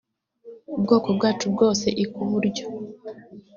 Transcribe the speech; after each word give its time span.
bwoko 0.83 1.07
bwacu 1.17 1.45
bwose 1.53 1.87
i 2.03 2.05
ku 2.11 2.21
buryo 2.31 2.65